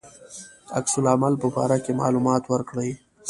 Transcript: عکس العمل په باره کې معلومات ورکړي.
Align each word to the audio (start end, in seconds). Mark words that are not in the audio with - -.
عکس 0.77 0.93
العمل 1.01 1.33
په 1.41 1.47
باره 1.55 1.77
کې 1.83 1.91
معلومات 2.01 2.43
ورکړي. 2.47 2.91